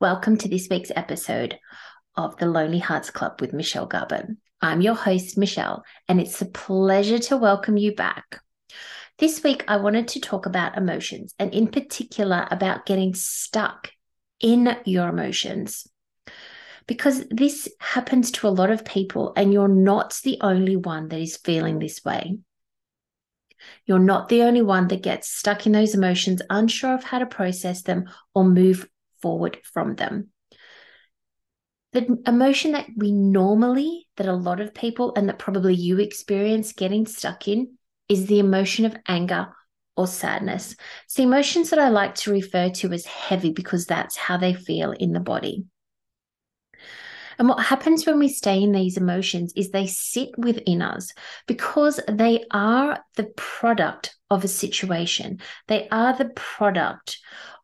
Welcome 0.00 0.36
to 0.38 0.48
this 0.48 0.68
week's 0.70 0.92
episode 0.94 1.58
of 2.14 2.36
the 2.36 2.46
Lonely 2.46 2.78
Hearts 2.78 3.10
Club 3.10 3.40
with 3.40 3.52
Michelle 3.52 3.88
Garbutt. 3.88 4.36
I'm 4.60 4.80
your 4.80 4.94
host, 4.94 5.36
Michelle, 5.36 5.82
and 6.06 6.20
it's 6.20 6.40
a 6.40 6.46
pleasure 6.46 7.18
to 7.18 7.36
welcome 7.36 7.76
you 7.76 7.96
back. 7.96 8.40
This 9.18 9.42
week, 9.42 9.64
I 9.66 9.78
wanted 9.78 10.06
to 10.08 10.20
talk 10.20 10.46
about 10.46 10.76
emotions 10.76 11.34
and, 11.40 11.52
in 11.52 11.66
particular, 11.66 12.46
about 12.48 12.86
getting 12.86 13.12
stuck 13.12 13.90
in 14.38 14.76
your 14.84 15.08
emotions. 15.08 15.88
Because 16.86 17.24
this 17.28 17.68
happens 17.80 18.30
to 18.30 18.46
a 18.46 18.50
lot 18.50 18.70
of 18.70 18.84
people, 18.84 19.32
and 19.34 19.52
you're 19.52 19.66
not 19.66 20.16
the 20.22 20.38
only 20.42 20.76
one 20.76 21.08
that 21.08 21.18
is 21.18 21.38
feeling 21.38 21.80
this 21.80 22.04
way. 22.04 22.38
You're 23.84 23.98
not 23.98 24.28
the 24.28 24.42
only 24.42 24.62
one 24.62 24.86
that 24.88 25.02
gets 25.02 25.28
stuck 25.28 25.66
in 25.66 25.72
those 25.72 25.96
emotions, 25.96 26.40
unsure 26.50 26.94
of 26.94 27.02
how 27.02 27.18
to 27.18 27.26
process 27.26 27.82
them 27.82 28.04
or 28.32 28.44
move 28.44 28.88
forward 29.20 29.58
from 29.64 29.94
them. 29.94 30.28
The 31.92 32.18
emotion 32.26 32.72
that 32.72 32.86
we 32.96 33.12
normally, 33.12 34.08
that 34.16 34.26
a 34.26 34.34
lot 34.34 34.60
of 34.60 34.74
people, 34.74 35.14
and 35.16 35.28
that 35.28 35.38
probably 35.38 35.74
you 35.74 35.98
experience 35.98 36.72
getting 36.72 37.06
stuck 37.06 37.48
in, 37.48 37.78
is 38.08 38.26
the 38.26 38.38
emotion 38.38 38.84
of 38.84 38.96
anger 39.08 39.48
or 39.96 40.06
sadness. 40.06 40.76
It's 41.04 41.14
the 41.14 41.24
emotions 41.24 41.70
that 41.70 41.78
I 41.78 41.88
like 41.88 42.14
to 42.16 42.30
refer 42.30 42.70
to 42.70 42.92
as 42.92 43.06
heavy 43.06 43.52
because 43.52 43.86
that's 43.86 44.16
how 44.16 44.36
they 44.36 44.54
feel 44.54 44.92
in 44.92 45.12
the 45.12 45.20
body. 45.20 45.64
And 47.38 47.48
what 47.48 47.64
happens 47.64 48.04
when 48.04 48.18
we 48.18 48.28
stay 48.28 48.62
in 48.62 48.72
these 48.72 48.96
emotions 48.96 49.52
is 49.54 49.70
they 49.70 49.86
sit 49.86 50.30
within 50.36 50.82
us 50.82 51.12
because 51.46 52.00
they 52.08 52.44
are 52.50 52.98
the 53.16 53.30
product 53.36 54.16
of 54.28 54.44
a 54.44 54.48
situation. 54.48 55.40
They 55.68 55.88
are 55.90 56.16
the 56.16 56.30
product 56.34 57.18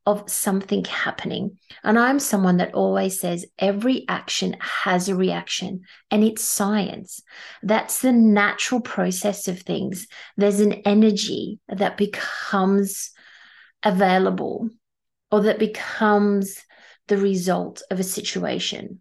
of 0.07 0.29
something 0.31 0.85
happening. 0.85 1.59
And 1.83 1.99
I'm 1.99 2.19
someone 2.19 2.59
that 2.59 2.75
always 2.75 3.19
says 3.19 3.47
every 3.59 4.05
action 4.09 4.57
has 4.61 5.09
a 5.09 5.17
reaction, 5.17 5.83
and 6.11 6.23
it's 6.23 6.45
science. 6.45 7.23
That's 7.63 8.01
the 8.01 8.13
natural 8.13 8.81
process 8.81 9.49
of 9.49 9.61
things. 9.61 10.07
There's 10.37 10.61
an 10.61 10.75
energy 10.85 11.59
that 11.69 11.97
becomes 11.97 13.11
available 13.83 14.69
or 15.31 15.43
that 15.43 15.59
becomes 15.59 16.63
the 17.09 17.19
result 17.19 17.83
of 17.91 17.99
a 17.99 18.05
situation. 18.05 19.01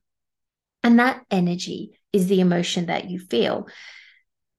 And 0.83 0.99
that 0.99 1.23
energy 1.31 1.91
is 2.11 2.27
the 2.27 2.41
emotion 2.41 2.87
that 2.87 3.09
you 3.09 3.19
feel. 3.19 3.67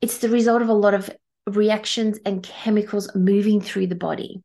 It's 0.00 0.19
the 0.19 0.28
result 0.28 0.62
of 0.62 0.69
a 0.69 0.74
lot 0.74 0.94
of 0.94 1.10
reactions 1.47 2.19
and 2.24 2.42
chemicals 2.42 3.14
moving 3.14 3.60
through 3.60 3.88
the 3.88 3.94
body. 3.94 4.42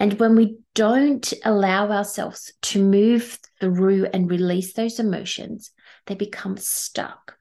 And 0.00 0.18
when 0.18 0.34
we 0.34 0.56
don't 0.74 1.30
allow 1.44 1.90
ourselves 1.90 2.52
to 2.62 2.82
move 2.82 3.38
through 3.60 4.06
and 4.06 4.30
release 4.30 4.72
those 4.72 4.98
emotions, 4.98 5.72
they 6.06 6.14
become 6.14 6.56
stuck 6.56 7.36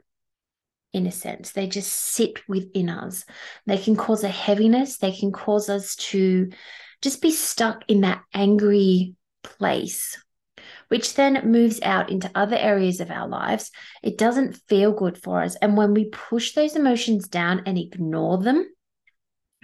in 0.91 1.07
a 1.07 1.11
sense. 1.11 1.53
They 1.53 1.67
just 1.67 1.91
sit 1.91 2.47
within 2.49 2.89
us. 2.89 3.23
They 3.65 3.77
can 3.77 3.95
cause 3.95 4.25
a 4.25 4.30
heaviness, 4.30 4.97
they 4.97 5.13
can 5.13 5.31
cause 5.31 5.69
us 5.69 5.95
to 5.95 6.49
just 7.02 7.21
be 7.21 7.31
stuck 7.31 7.83
in 7.87 8.02
that 8.02 8.23
angry 8.33 9.15
place, 9.41 10.21
which 10.89 11.13
then 11.13 11.49
moves 11.49 11.80
out 11.81 12.09
into 12.09 12.30
other 12.35 12.57
areas 12.57 12.99
of 12.99 13.09
our 13.09 13.30
lives. 13.30 13.71
It 14.03 14.17
doesn't 14.17 14.59
feel 14.67 14.91
good 14.91 15.17
for 15.17 15.41
us. 15.41 15.55
And 15.55 15.77
when 15.77 15.93
we 15.93 16.09
push 16.09 16.53
those 16.53 16.75
emotions 16.75 17.30
down 17.30 17.63
and 17.65 17.77
ignore 17.77 18.39
them, 18.39 18.67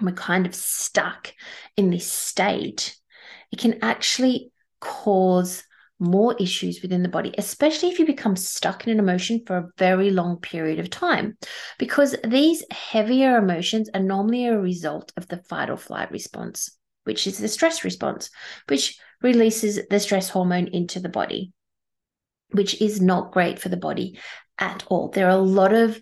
we're 0.02 0.12
kind 0.12 0.46
of 0.46 0.56
stuck 0.56 1.34
in 1.78 1.90
this 1.90 2.12
state, 2.12 2.96
it 3.52 3.60
can 3.60 3.80
actually 3.82 4.52
cause 4.82 5.64
more 5.98 6.36
issues 6.40 6.82
within 6.82 7.04
the 7.04 7.10
body, 7.10 7.34
especially 7.38 7.90
if 7.90 8.00
you 8.00 8.06
become 8.06 8.36
stuck 8.36 8.86
in 8.86 8.92
an 8.92 9.00
emotion 9.00 9.42
for 9.48 9.58
a 9.58 9.68
very 9.78 10.10
long 10.10 10.38
period 10.38 10.80
of 10.80 10.90
time, 10.90 11.38
because 11.80 12.16
these 12.26 12.64
heavier 12.72 13.38
emotions 13.38 13.90
are 13.94 14.02
normally 14.02 14.46
a 14.46 14.60
result 14.60 15.14
of 15.16 15.28
the 15.30 15.38
fight 15.38 15.70
or 15.70 15.78
flight 15.78 16.12
response, 16.12 16.78
which 17.06 17.28
is 17.28 17.38
the 17.38 17.48
stress 17.48 17.86
response, 17.86 18.30
which 18.68 19.00
releases 19.22 19.80
the 19.90 20.00
stress 20.00 20.30
hormone 20.30 20.68
into 20.68 21.00
the 21.00 21.10
body, 21.10 21.54
which 22.52 22.82
is 22.82 23.00
not 23.00 23.32
great 23.32 23.58
for 23.58 23.70
the 23.70 23.78
body 23.78 24.20
at 24.60 24.84
all. 24.88 25.10
There 25.10 25.28
are 25.28 25.38
a 25.38 25.38
lot 25.38 25.74
of 25.74 26.00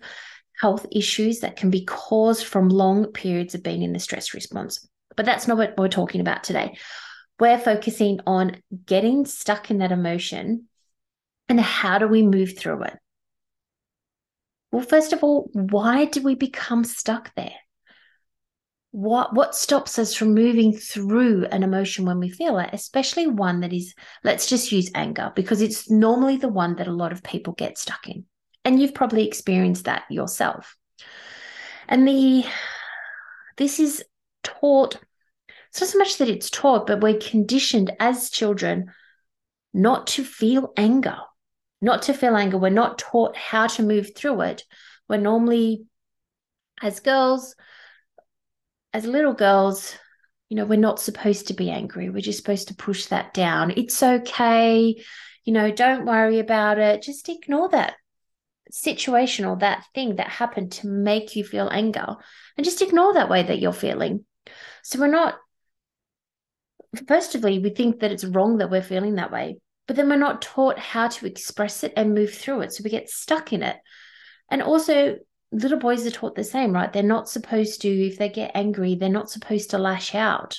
health 0.60 0.86
issues 0.92 1.40
that 1.40 1.56
can 1.56 1.70
be 1.70 1.84
caused 1.84 2.46
from 2.46 2.68
long 2.68 3.06
periods 3.06 3.54
of 3.54 3.62
being 3.62 3.82
in 3.82 3.92
the 3.92 3.98
stress 3.98 4.34
response. 4.34 4.86
But 5.16 5.26
that's 5.26 5.48
not 5.48 5.56
what 5.56 5.76
we're 5.76 5.88
talking 5.88 6.20
about 6.20 6.44
today. 6.44 6.78
We're 7.40 7.58
focusing 7.58 8.20
on 8.26 8.56
getting 8.86 9.26
stuck 9.26 9.70
in 9.70 9.78
that 9.78 9.92
emotion 9.92 10.68
and 11.48 11.60
how 11.60 11.98
do 11.98 12.08
we 12.08 12.22
move 12.22 12.56
through 12.56 12.84
it? 12.84 12.96
Well, 14.72 14.82
first 14.82 15.12
of 15.12 15.22
all, 15.22 15.50
why 15.52 16.06
do 16.06 16.22
we 16.22 16.34
become 16.34 16.84
stuck 16.84 17.34
there? 17.34 17.54
What 18.90 19.34
what 19.34 19.56
stops 19.56 19.98
us 19.98 20.14
from 20.14 20.34
moving 20.34 20.72
through 20.72 21.46
an 21.46 21.64
emotion 21.64 22.04
when 22.04 22.20
we 22.20 22.28
feel 22.28 22.58
it, 22.58 22.70
especially 22.72 23.26
one 23.26 23.60
that 23.60 23.72
is, 23.72 23.94
let's 24.22 24.48
just 24.48 24.70
use 24.70 24.90
anger, 24.94 25.32
because 25.34 25.60
it's 25.60 25.90
normally 25.90 26.36
the 26.36 26.48
one 26.48 26.76
that 26.76 26.86
a 26.86 26.92
lot 26.92 27.12
of 27.12 27.22
people 27.22 27.54
get 27.54 27.76
stuck 27.76 28.08
in. 28.08 28.24
And 28.64 28.80
you've 28.80 28.94
probably 28.94 29.26
experienced 29.26 29.84
that 29.84 30.04
yourself. 30.10 30.76
And 31.88 32.08
the 32.08 32.44
this 33.56 33.78
is 33.78 34.02
taught, 34.42 34.98
it's 35.68 35.80
not 35.80 35.90
so 35.90 35.98
much 35.98 36.18
that 36.18 36.28
it's 36.28 36.50
taught, 36.50 36.86
but 36.86 37.00
we're 37.00 37.18
conditioned 37.18 37.92
as 38.00 38.30
children 38.30 38.92
not 39.72 40.06
to 40.08 40.24
feel 40.24 40.72
anger, 40.76 41.18
not 41.80 42.02
to 42.02 42.14
feel 42.14 42.36
anger. 42.36 42.58
We're 42.58 42.70
not 42.70 42.98
taught 42.98 43.36
how 43.36 43.66
to 43.68 43.82
move 43.82 44.10
through 44.16 44.42
it. 44.42 44.64
We're 45.08 45.18
normally, 45.18 45.84
as 46.82 47.00
girls, 47.00 47.54
as 48.92 49.04
little 49.04 49.34
girls, 49.34 49.96
you 50.48 50.56
know, 50.56 50.64
we're 50.64 50.78
not 50.78 51.00
supposed 51.00 51.48
to 51.48 51.54
be 51.54 51.70
angry. 51.70 52.10
We're 52.10 52.20
just 52.20 52.38
supposed 52.38 52.68
to 52.68 52.76
push 52.76 53.06
that 53.06 53.34
down. 53.34 53.72
It's 53.76 54.02
okay. 54.02 54.96
You 55.44 55.52
know, 55.52 55.70
don't 55.70 56.06
worry 56.06 56.38
about 56.38 56.78
it. 56.78 57.02
Just 57.02 57.28
ignore 57.28 57.68
that 57.70 57.94
situation 58.70 59.44
or 59.44 59.56
that 59.56 59.84
thing 59.94 60.16
that 60.16 60.28
happened 60.28 60.72
to 60.72 60.88
make 60.88 61.36
you 61.36 61.44
feel 61.44 61.68
anger 61.70 62.16
and 62.56 62.64
just 62.64 62.82
ignore 62.82 63.14
that 63.14 63.28
way 63.28 63.42
that 63.42 63.58
you're 63.58 63.72
feeling. 63.72 64.24
So 64.82 64.98
we're 64.98 65.06
not, 65.08 65.36
firstly, 67.08 67.58
we 67.58 67.70
think 67.70 68.00
that 68.00 68.12
it's 68.12 68.24
wrong 68.24 68.58
that 68.58 68.70
we're 68.70 68.82
feeling 68.82 69.16
that 69.16 69.32
way, 69.32 69.58
but 69.86 69.96
then 69.96 70.08
we're 70.08 70.16
not 70.16 70.42
taught 70.42 70.78
how 70.78 71.08
to 71.08 71.26
express 71.26 71.84
it 71.84 71.92
and 71.96 72.14
move 72.14 72.32
through 72.32 72.62
it. 72.62 72.72
So 72.72 72.82
we 72.84 72.90
get 72.90 73.10
stuck 73.10 73.52
in 73.52 73.62
it. 73.62 73.76
And 74.50 74.62
also, 74.62 75.16
little 75.52 75.78
boys 75.78 76.06
are 76.06 76.10
taught 76.10 76.34
the 76.34 76.44
same, 76.44 76.72
right? 76.72 76.92
They're 76.92 77.02
not 77.02 77.28
supposed 77.28 77.82
to, 77.82 77.88
if 77.88 78.18
they 78.18 78.28
get 78.28 78.52
angry, 78.54 78.94
they're 78.94 79.08
not 79.08 79.30
supposed 79.30 79.70
to 79.70 79.78
lash 79.78 80.14
out. 80.14 80.58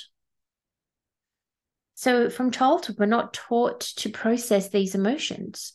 So 1.94 2.28
from 2.28 2.50
childhood, 2.50 2.96
we're 2.98 3.06
not 3.06 3.32
taught 3.32 3.80
to 3.80 4.10
process 4.10 4.68
these 4.68 4.94
emotions. 4.94 5.72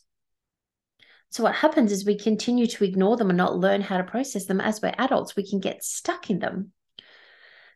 So 1.32 1.42
what 1.42 1.54
happens 1.54 1.92
is 1.92 2.04
we 2.04 2.18
continue 2.18 2.66
to 2.66 2.84
ignore 2.84 3.16
them 3.16 3.30
and 3.30 3.38
not 3.38 3.56
learn 3.56 3.80
how 3.80 3.96
to 3.96 4.04
process 4.04 4.44
them 4.44 4.60
as 4.60 4.82
we're 4.82 4.92
adults. 4.98 5.34
We 5.34 5.48
can 5.48 5.60
get 5.60 5.82
stuck 5.82 6.28
in 6.28 6.40
them, 6.40 6.72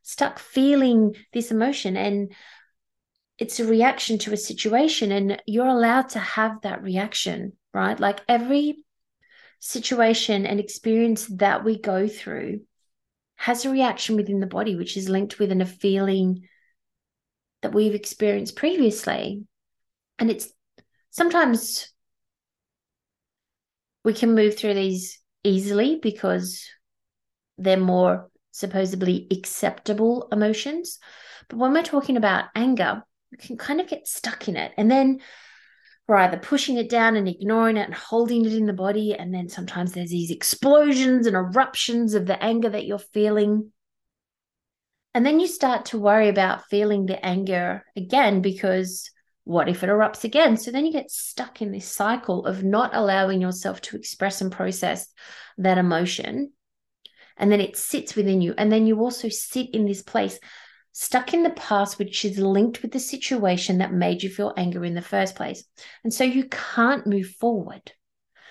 stuck 0.02 0.38
feeling 0.38 1.16
this 1.32 1.50
emotion. 1.50 1.96
And 1.96 2.32
it's 3.38 3.58
a 3.58 3.66
reaction 3.66 4.18
to 4.18 4.34
a 4.34 4.36
situation, 4.36 5.10
and 5.10 5.42
you're 5.46 5.66
allowed 5.66 6.10
to 6.10 6.18
have 6.18 6.60
that 6.62 6.82
reaction, 6.82 7.54
right? 7.72 7.98
Like 7.98 8.20
every 8.28 8.84
situation 9.58 10.44
and 10.44 10.60
experience 10.60 11.26
that 11.36 11.64
we 11.64 11.80
go 11.80 12.08
through 12.08 12.60
has 13.36 13.64
a 13.64 13.70
reaction 13.70 14.16
within 14.16 14.40
the 14.40 14.46
body, 14.46 14.76
which 14.76 14.98
is 14.98 15.08
linked 15.08 15.38
within 15.38 15.62
a 15.62 15.66
feeling 15.66 16.46
that 17.62 17.72
we've 17.72 17.94
experienced 17.94 18.54
previously. 18.54 19.44
And 20.18 20.30
it's 20.30 20.50
sometimes 21.10 21.90
we 24.06 24.14
can 24.14 24.36
move 24.36 24.56
through 24.56 24.74
these 24.74 25.18
easily 25.42 25.98
because 26.00 26.64
they're 27.58 27.76
more 27.76 28.30
supposedly 28.52 29.26
acceptable 29.32 30.28
emotions. 30.30 31.00
But 31.48 31.56
when 31.56 31.72
we're 31.72 31.82
talking 31.82 32.16
about 32.16 32.44
anger, 32.54 33.02
we 33.32 33.38
can 33.38 33.56
kind 33.56 33.80
of 33.80 33.88
get 33.88 34.06
stuck 34.06 34.48
in 34.48 34.56
it. 34.56 34.70
And 34.76 34.88
then 34.88 35.18
we're 36.06 36.18
either 36.18 36.36
pushing 36.36 36.76
it 36.76 36.88
down 36.88 37.16
and 37.16 37.26
ignoring 37.26 37.78
it 37.78 37.86
and 37.86 37.94
holding 37.94 38.46
it 38.46 38.52
in 38.52 38.66
the 38.66 38.72
body. 38.72 39.14
And 39.14 39.34
then 39.34 39.48
sometimes 39.48 39.90
there's 39.90 40.10
these 40.10 40.30
explosions 40.30 41.26
and 41.26 41.34
eruptions 41.34 42.14
of 42.14 42.26
the 42.26 42.40
anger 42.40 42.68
that 42.68 42.86
you're 42.86 43.00
feeling. 43.00 43.72
And 45.14 45.26
then 45.26 45.40
you 45.40 45.48
start 45.48 45.86
to 45.86 45.98
worry 45.98 46.28
about 46.28 46.68
feeling 46.70 47.06
the 47.06 47.26
anger 47.26 47.84
again 47.96 48.40
because 48.40 49.10
what 49.46 49.68
if 49.68 49.84
it 49.84 49.88
erupts 49.88 50.24
again? 50.24 50.56
So 50.56 50.72
then 50.72 50.84
you 50.84 50.90
get 50.92 51.08
stuck 51.08 51.62
in 51.62 51.70
this 51.70 51.88
cycle 51.88 52.46
of 52.46 52.64
not 52.64 52.90
allowing 52.96 53.40
yourself 53.40 53.80
to 53.82 53.96
express 53.96 54.40
and 54.40 54.50
process 54.50 55.06
that 55.58 55.78
emotion. 55.78 56.50
And 57.36 57.52
then 57.52 57.60
it 57.60 57.76
sits 57.76 58.16
within 58.16 58.40
you. 58.40 58.54
And 58.58 58.72
then 58.72 58.88
you 58.88 58.98
also 58.98 59.28
sit 59.28 59.70
in 59.70 59.86
this 59.86 60.02
place. 60.02 60.40
stuck 60.90 61.32
in 61.32 61.44
the 61.44 61.50
past, 61.50 62.00
which 62.00 62.24
is 62.24 62.38
linked 62.38 62.82
with 62.82 62.90
the 62.90 62.98
situation 62.98 63.78
that 63.78 63.92
made 63.92 64.20
you 64.20 64.30
feel 64.30 64.52
anger 64.56 64.84
in 64.84 64.94
the 64.94 65.00
first 65.00 65.36
place. 65.36 65.62
And 66.02 66.12
so 66.12 66.24
you 66.24 66.48
can't 66.48 67.06
move 67.06 67.28
forward. 67.38 67.92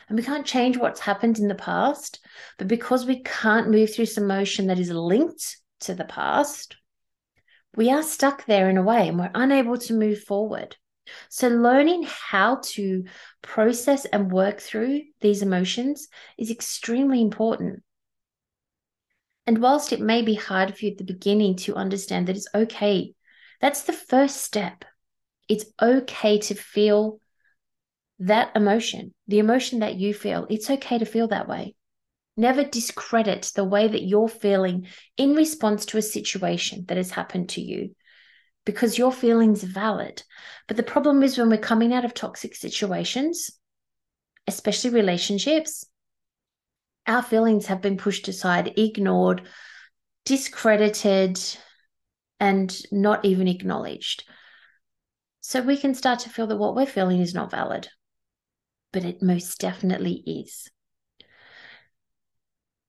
And 0.08 0.18
we 0.18 0.24
can't 0.24 0.46
change 0.46 0.78
what's 0.78 1.02
happened 1.02 1.40
in 1.40 1.50
the 1.50 1.56
past. 1.56 2.26
But 2.58 2.70
because 2.70 3.06
we 3.06 3.22
can't 3.22 3.70
move 3.70 3.94
through 3.94 4.06
some 4.06 4.24
emotion 4.24 4.68
that 4.68 4.80
is 4.80 4.92
linked 4.92 5.58
to 5.82 5.94
the 5.94 6.06
past, 6.06 6.78
we 7.76 7.92
are 7.92 8.04
stuck 8.04 8.46
there 8.46 8.70
in 8.70 8.78
a 8.78 8.84
way 8.84 9.10
and 9.10 9.20
we're 9.20 9.32
unable 9.36 9.78
to 9.78 9.94
move 9.94 10.24
forward. 10.24 10.78
So, 11.30 11.48
learning 11.48 12.08
how 12.08 12.62
to 12.64 13.06
process 13.42 14.06
and 14.06 14.32
work 14.32 14.60
through 14.60 15.02
these 15.22 15.42
emotions 15.42 16.08
is 16.38 16.52
extremely 16.52 17.22
important. 17.22 17.84
And 19.48 19.60
whilst 19.60 19.94
it 19.94 20.02
may 20.02 20.22
be 20.22 20.36
hard 20.36 20.76
for 20.76 20.86
you 20.86 20.92
at 20.92 20.98
the 20.98 21.04
beginning 21.04 21.56
to 21.58 21.76
understand 21.76 22.28
that 22.28 22.36
it's 22.36 22.48
okay, 22.54 23.14
that's 23.62 23.84
the 23.84 23.94
first 23.94 24.38
step. 24.38 24.86
It's 25.48 25.66
okay 25.82 26.40
to 26.40 26.56
feel 26.56 27.20
that 28.20 28.56
emotion, 28.56 29.14
the 29.28 29.40
emotion 29.40 29.80
that 29.80 29.96
you 29.96 30.14
feel. 30.14 30.48
It's 30.50 30.70
okay 30.70 30.98
to 30.98 31.06
feel 31.06 31.28
that 31.28 31.48
way. 31.48 31.76
Never 32.38 32.64
discredit 32.64 33.52
the 33.56 33.64
way 33.64 33.88
that 33.88 34.04
you're 34.04 34.28
feeling 34.28 34.88
in 35.16 35.36
response 35.36 35.86
to 35.88 35.98
a 35.98 36.02
situation 36.02 36.86
that 36.88 36.98
has 36.98 37.12
happened 37.12 37.50
to 37.50 37.62
you 37.62 37.96
because 38.66 38.98
your 38.98 39.12
feelings 39.12 39.64
are 39.64 39.68
valid. 39.68 40.24
But 40.68 40.78
the 40.78 40.84
problem 40.84 41.24
is 41.24 41.38
when 41.38 41.50
we're 41.50 41.58
coming 41.58 41.94
out 41.94 42.06
of 42.06 42.14
toxic 42.14 42.56
situations, 42.56 43.52
especially 44.48 44.90
relationships, 44.90 45.86
our 47.08 47.22
feelings 47.22 47.68
have 47.68 47.82
been 47.82 47.98
pushed 47.98 48.28
aside, 48.28 48.74
ignored, 48.78 49.44
discredited, 50.26 51.40
and 52.40 52.76
not 52.92 53.24
even 53.24 53.48
acknowledged. 53.48 54.24
So 55.42 55.62
we 55.62 55.78
can 55.78 55.94
start 55.94 56.20
to 56.20 56.30
feel 56.30 56.48
that 56.48 56.58
what 56.58 56.76
we're 56.76 56.88
feeling 56.88 57.22
is 57.22 57.36
not 57.36 57.52
valid, 57.52 57.88
but 58.92 59.06
it 59.06 59.22
most 59.22 59.60
definitely 59.60 60.24
is. 60.26 60.70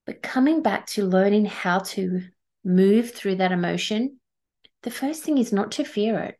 But 0.07 0.23
coming 0.23 0.63
back 0.63 0.87
to 0.87 1.05
learning 1.05 1.45
how 1.45 1.79
to 1.79 2.23
move 2.63 3.11
through 3.11 3.35
that 3.35 3.51
emotion, 3.51 4.19
the 4.87 4.91
first 4.91 5.21
thing 5.21 5.37
is 5.37 5.51
not 5.51 5.73
to 5.73 5.83
fear 5.83 6.17
it, 6.17 6.39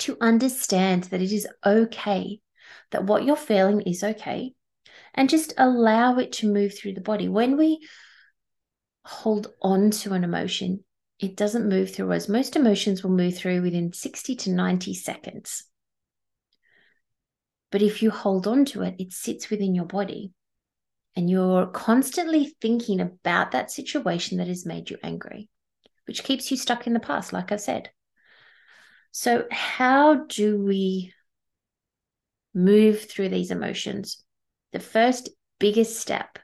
to 0.00 0.16
understand 0.20 1.04
that 1.04 1.22
it 1.22 1.30
is 1.30 1.46
okay, 1.64 2.40
that 2.90 3.04
what 3.04 3.24
you're 3.24 3.36
feeling 3.36 3.80
is 3.82 4.02
okay, 4.02 4.54
and 5.14 5.30
just 5.30 5.54
allow 5.56 6.18
it 6.18 6.32
to 6.32 6.52
move 6.52 6.76
through 6.76 6.94
the 6.94 7.00
body. 7.00 7.28
When 7.28 7.56
we 7.56 7.86
hold 9.04 9.54
on 9.62 9.92
to 9.92 10.14
an 10.14 10.24
emotion, 10.24 10.82
it 11.20 11.36
doesn't 11.36 11.68
move 11.68 11.94
through 11.94 12.12
us. 12.12 12.28
Most 12.28 12.56
emotions 12.56 13.04
will 13.04 13.12
move 13.12 13.36
through 13.36 13.62
within 13.62 13.92
60 13.92 14.34
to 14.34 14.50
90 14.50 14.94
seconds. 14.94 15.62
But 17.70 17.82
if 17.82 18.02
you 18.02 18.10
hold 18.10 18.48
on 18.48 18.64
to 18.64 18.82
it, 18.82 18.96
it 18.98 19.12
sits 19.12 19.48
within 19.48 19.76
your 19.76 19.84
body 19.84 20.32
and 21.14 21.30
you're 21.30 21.68
constantly 21.68 22.56
thinking 22.60 23.00
about 23.00 23.52
that 23.52 23.70
situation 23.70 24.38
that 24.38 24.48
has 24.48 24.66
made 24.66 24.90
you 24.90 24.98
angry, 25.04 25.48
which 26.08 26.24
keeps 26.24 26.50
you 26.50 26.56
stuck 26.56 26.86
in 26.86 26.94
the 26.94 27.00
past, 27.00 27.32
like 27.32 27.52
I 27.52 27.56
said. 27.56 27.90
So, 29.12 29.44
how 29.50 30.24
do 30.26 30.60
we 30.60 31.12
move 32.54 33.02
through 33.02 33.28
these 33.28 33.50
emotions? 33.50 34.24
The 34.72 34.80
first 34.80 35.28
biggest 35.58 36.00
step 36.00 36.38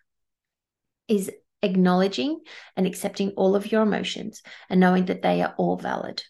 is 1.09 1.31
acknowledging 1.63 2.41
and 2.77 2.87
accepting 2.87 3.31
all 3.31 3.57
of 3.57 3.73
your 3.73 3.83
emotions 3.83 4.43
and 4.69 4.81
knowing 4.81 5.07
that 5.07 5.23
they 5.23 5.43
are 5.43 5.55
all 5.57 5.77
valid. 5.77 6.23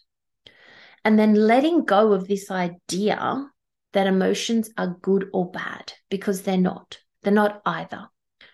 And 1.03 1.19
then 1.19 1.35
letting 1.35 1.83
go 1.83 2.13
of 2.13 2.27
this 2.27 2.49
idea 2.49 3.45
that 3.93 4.07
emotions 4.07 4.69
are 4.77 4.97
good 5.01 5.29
or 5.33 5.51
bad 5.51 5.93
because 6.09 6.41
they're 6.41 6.57
not. 6.57 6.99
They're 7.21 7.33
not 7.33 7.61
either. 7.65 8.07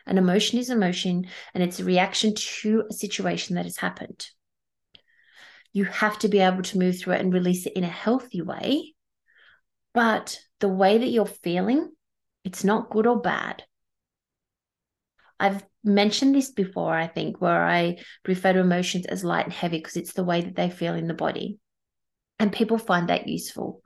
An 0.06 0.18
emotion 0.18 0.60
is 0.60 0.70
emotion 0.70 1.28
and 1.54 1.64
it's 1.64 1.80
a 1.80 1.86
reaction 1.86 2.34
to 2.36 2.84
a 2.90 2.94
situation 2.94 3.56
that 3.56 3.66
has 3.66 3.78
happened. 3.78 4.28
You 5.74 5.86
have 5.86 6.20
to 6.20 6.28
be 6.28 6.40
able 6.40 6.64
to 6.64 6.80
move 6.80 7.00
through 7.00 7.14
it 7.14 7.22
and 7.22 7.34
release 7.34 7.66
it 7.66 7.74
in 7.74 7.84
a 7.84 7.90
healthy 7.90 8.42
way. 8.42 8.94
But 9.94 10.38
the 10.60 10.70
way 10.70 10.98
that 10.98 11.10
you're 11.10 11.26
feeling, 11.26 11.92
it's 12.44 12.64
not 12.64 12.90
good 12.90 13.08
or 13.08 13.20
bad. 13.20 13.64
I've 15.40 15.64
mentioned 15.84 16.36
this 16.36 16.52
before, 16.52 16.94
I 16.94 17.08
think, 17.08 17.42
where 17.42 17.66
I 17.66 17.98
refer 18.28 18.54
to 18.54 18.60
emotions 18.60 19.06
as 19.08 19.24
light 19.24 19.46
and 19.46 19.54
heavy 19.54 19.80
because 19.80 19.98
it's 19.98 20.14
the 20.14 20.24
way 20.24 20.42
that 20.42 20.56
they 20.56 20.70
feel 20.70 20.94
in 20.94 21.08
the 21.08 21.14
body. 21.14 21.58
And 22.40 22.52
people 22.52 22.78
find 22.78 23.10
that 23.10 23.28
useful. 23.28 23.82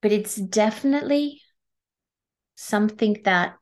But 0.00 0.12
it's 0.12 0.36
definitely 0.36 1.42
something 2.56 3.18
that 3.24 3.56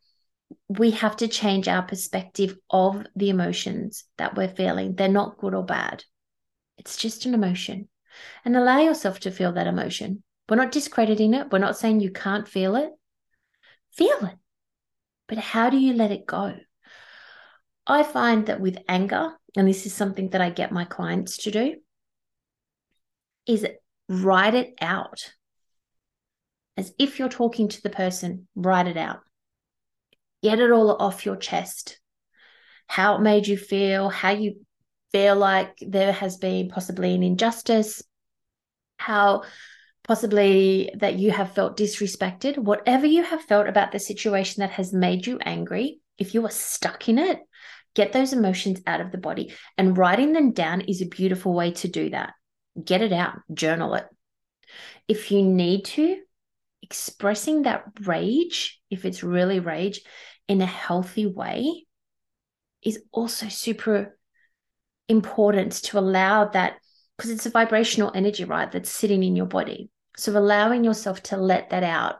we 0.69 0.92
have 0.92 1.16
to 1.16 1.28
change 1.28 1.69
our 1.69 1.82
perspective 1.82 2.56
of 2.70 3.04
the 3.16 3.31
emotions 3.31 4.04
that 4.19 4.36
we're 4.36 4.48
feeling. 4.48 4.94
They're 4.94 5.08
not 5.08 5.38
good 5.38 5.54
or 5.54 5.64
bad, 5.64 6.04
it's 6.78 6.96
just 6.96 7.26
an 7.26 7.34
emotion. 7.34 7.88
And 8.44 8.56
allow 8.56 8.80
yourself 8.80 9.20
to 9.20 9.30
feel 9.30 9.52
that 9.52 9.66
emotion. 9.66 10.22
We're 10.48 10.56
not 10.56 10.72
discrediting 10.72 11.34
it, 11.34 11.50
we're 11.50 11.58
not 11.58 11.76
saying 11.76 12.00
you 12.00 12.10
can't 12.10 12.46
feel 12.46 12.76
it. 12.76 12.90
Feel 13.92 14.26
it. 14.26 14.36
But 15.28 15.38
how 15.38 15.70
do 15.70 15.78
you 15.78 15.94
let 15.94 16.12
it 16.12 16.26
go? 16.26 16.54
I 17.86 18.02
find 18.02 18.46
that 18.46 18.60
with 18.60 18.78
anger, 18.88 19.32
and 19.56 19.68
this 19.68 19.86
is 19.86 19.94
something 19.94 20.30
that 20.30 20.40
I 20.40 20.50
get 20.50 20.72
my 20.72 20.84
clients 20.84 21.38
to 21.38 21.50
do, 21.50 21.76
is 23.46 23.66
write 24.08 24.54
it 24.54 24.74
out. 24.80 25.32
As 26.76 26.92
if 26.98 27.18
you're 27.18 27.28
talking 27.28 27.68
to 27.68 27.82
the 27.82 27.90
person, 27.90 28.48
write 28.54 28.86
it 28.86 28.96
out. 28.96 29.20
Get 30.42 30.60
it 30.60 30.70
all 30.70 30.90
off 30.96 31.24
your 31.24 31.36
chest. 31.36 32.00
How 32.86 33.16
it 33.16 33.22
made 33.22 33.46
you 33.46 33.56
feel, 33.56 34.08
how 34.08 34.30
you 34.30 34.56
feel 35.14 35.37
like 35.37 35.78
there 35.81 36.11
has 36.11 36.38
been 36.38 36.69
possibly 36.69 37.14
an 37.14 37.22
injustice, 37.22 38.02
how 38.96 39.44
possibly 40.02 40.90
that 40.99 41.20
you 41.20 41.31
have 41.31 41.52
felt 41.52 41.76
disrespected, 41.76 42.58
whatever 42.58 43.06
you 43.06 43.22
have 43.22 43.40
felt 43.43 43.69
about 43.69 43.93
the 43.93 44.00
situation 44.00 44.62
that 44.62 44.72
has 44.72 44.93
made 44.93 45.25
you 45.25 45.38
angry, 45.38 46.00
if 46.19 46.34
you 46.34 46.44
are 46.44 46.50
stuck 46.50 47.08
in 47.08 47.20
it, 47.20 47.38
get 47.94 48.12
those 48.12 48.32
emotions 48.32 48.81
out 48.88 49.00
of 49.00 49.12
the 49.12 49.19
body. 49.19 49.55
And 49.78 49.96
writing 49.96 50.32
them 50.32 50.50
down 50.50 50.81
is 50.81 51.00
a 51.00 51.06
beautiful 51.06 51.55
way 51.55 51.70
to 51.70 51.87
do 51.87 52.10
that. 52.10 52.32
Get 52.84 53.00
it 53.00 53.12
out, 53.12 53.38
journal 53.52 53.94
it. 53.94 54.06
If 55.06 55.31
you 55.31 55.43
need 55.43 55.84
to, 55.84 56.17
expressing 56.82 57.62
that 57.62 57.84
rage, 58.00 58.81
if 58.91 59.05
it's 59.05 59.22
really 59.22 59.60
rage, 59.60 60.00
in 60.48 60.60
a 60.60 60.67
healthy 60.67 61.27
way 61.27 61.86
is 62.82 63.00
also 63.12 63.46
super 63.46 64.19
important 65.08 65.73
to 65.73 65.99
allow 65.99 66.46
that 66.46 66.77
because 67.17 67.31
it's 67.31 67.46
a 67.46 67.51
vibrational 67.51 68.11
energy, 68.15 68.44
right? 68.44 68.70
That's 68.70 68.91
sitting 68.91 69.23
in 69.23 69.37
your 69.37 69.46
body. 69.46 69.91
So 70.17 70.37
allowing 70.37 70.84
yourself 70.84 71.23
to 71.25 71.37
let 71.37 71.70
that 71.70 71.82
out. 71.82 72.17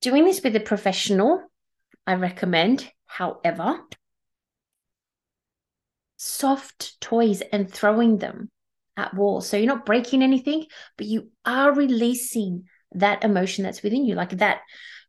Doing 0.00 0.24
this 0.24 0.42
with 0.42 0.56
a 0.56 0.60
professional, 0.60 1.42
I 2.06 2.14
recommend. 2.14 2.90
However, 3.06 3.80
soft 6.16 7.00
toys 7.00 7.42
and 7.52 7.72
throwing 7.72 8.18
them 8.18 8.50
at 8.96 9.14
walls. 9.14 9.48
So 9.48 9.56
you're 9.56 9.66
not 9.66 9.86
breaking 9.86 10.22
anything, 10.22 10.66
but 10.96 11.06
you 11.06 11.30
are 11.44 11.72
releasing 11.72 12.64
that 12.92 13.24
emotion 13.24 13.64
that's 13.64 13.82
within 13.82 14.04
you, 14.04 14.14
like 14.14 14.30
that 14.38 14.60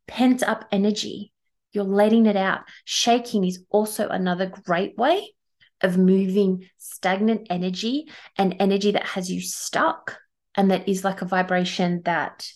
pent 0.07 0.43
up 0.43 0.65
energy. 0.71 1.31
You're 1.71 1.83
letting 1.83 2.25
it 2.25 2.37
out. 2.37 2.61
Shaking 2.85 3.43
is 3.43 3.63
also 3.69 4.07
another 4.07 4.51
great 4.65 4.97
way 4.97 5.34
of 5.81 5.97
moving 5.97 6.67
stagnant 6.77 7.47
energy 7.49 8.07
and 8.37 8.55
energy 8.59 8.91
that 8.91 9.05
has 9.05 9.31
you 9.31 9.41
stuck 9.41 10.17
and 10.55 10.71
that 10.71 10.87
is 10.87 11.03
like 11.03 11.21
a 11.21 11.25
vibration 11.25 12.01
that 12.05 12.47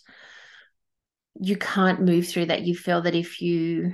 you 1.40 1.56
can't 1.56 2.02
move 2.02 2.28
through 2.28 2.46
that 2.46 2.64
you 2.64 2.76
feel 2.76 3.02
that 3.02 3.16
if 3.16 3.42
you 3.42 3.94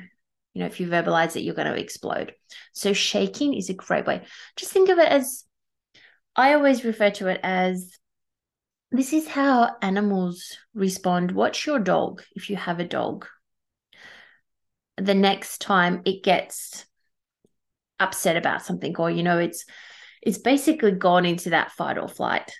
you 0.53 0.61
know 0.61 0.65
if 0.65 0.79
you 0.79 0.87
verbalize 0.87 1.35
it 1.35 1.41
you're 1.41 1.55
going 1.55 1.71
to 1.71 1.79
explode. 1.79 2.33
So 2.73 2.93
shaking 2.93 3.53
is 3.53 3.69
a 3.69 3.73
great 3.73 4.05
way. 4.05 4.23
Just 4.55 4.71
think 4.71 4.89
of 4.89 4.97
it 4.97 5.09
as 5.09 5.43
i 6.37 6.53
always 6.53 6.83
refer 6.83 7.11
to 7.11 7.27
it 7.27 7.39
as 7.43 7.97
this 8.91 9.13
is 9.13 9.27
how 9.27 9.75
animals 9.81 10.57
respond. 10.73 11.31
Watch 11.31 11.65
your 11.65 11.79
dog 11.79 12.23
if 12.35 12.49
you 12.49 12.55
have 12.55 12.79
a 12.79 12.87
dog. 12.87 13.25
The 14.97 15.15
next 15.15 15.59
time 15.59 16.01
it 16.05 16.23
gets 16.23 16.85
upset 17.99 18.37
about 18.37 18.65
something 18.65 18.95
or 18.97 19.09
you 19.09 19.23
know 19.23 19.39
it's 19.39 19.65
it's 20.21 20.37
basically 20.37 20.91
gone 20.91 21.25
into 21.25 21.51
that 21.51 21.71
fight 21.71 21.97
or 21.97 22.07
flight 22.07 22.51